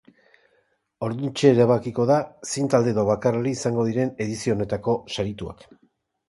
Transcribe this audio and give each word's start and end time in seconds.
Orduantxe 1.07 1.51
erabakiko 1.55 2.05
da 2.11 2.17
zein 2.53 2.71
talde 2.75 2.91
edo 2.95 3.03
bakarlari 3.11 3.53
izango 3.59 3.87
diren 3.91 4.15
edizio 4.27 4.57
honetako 4.57 4.97
sarituak. 5.19 5.63